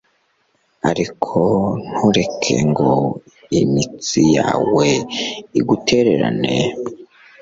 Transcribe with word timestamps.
ariko 0.89 1.39
ntureke 1.87 2.55
ngo 2.69 2.91
imitsi 3.61 4.21
yawe 4.37 4.87
igutererane 5.59 6.55